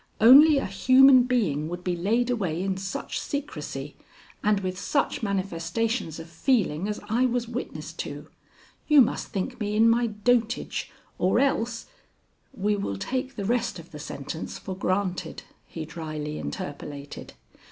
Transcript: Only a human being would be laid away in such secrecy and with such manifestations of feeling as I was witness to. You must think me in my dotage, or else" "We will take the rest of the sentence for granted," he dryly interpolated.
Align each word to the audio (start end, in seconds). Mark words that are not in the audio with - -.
Only 0.19 0.57
a 0.57 0.65
human 0.65 1.25
being 1.25 1.69
would 1.69 1.83
be 1.83 1.95
laid 1.95 2.31
away 2.31 2.63
in 2.63 2.75
such 2.75 3.19
secrecy 3.19 3.95
and 4.43 4.61
with 4.61 4.79
such 4.79 5.21
manifestations 5.21 6.17
of 6.19 6.27
feeling 6.27 6.87
as 6.87 6.99
I 7.07 7.27
was 7.27 7.47
witness 7.47 7.93
to. 8.01 8.27
You 8.87 9.01
must 9.01 9.27
think 9.27 9.59
me 9.59 9.75
in 9.75 9.87
my 9.87 10.07
dotage, 10.07 10.89
or 11.19 11.39
else" 11.39 11.85
"We 12.51 12.75
will 12.75 12.97
take 12.97 13.35
the 13.35 13.45
rest 13.45 13.77
of 13.77 13.91
the 13.91 13.99
sentence 13.99 14.57
for 14.57 14.75
granted," 14.75 15.43
he 15.67 15.85
dryly 15.85 16.39
interpolated. 16.39 17.33